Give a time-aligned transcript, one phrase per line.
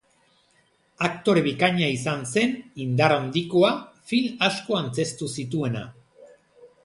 [1.07, 2.55] Aktore bikaina izan zen,
[2.87, 3.71] indar handikoa,
[4.13, 5.85] film asko antzeztu zituena.